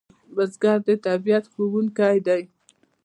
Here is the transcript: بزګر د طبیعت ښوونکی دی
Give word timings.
بزګر 0.35 0.77
د 0.87 0.89
طبیعت 1.05 1.43
ښوونکی 1.51 2.17
دی 2.25 2.41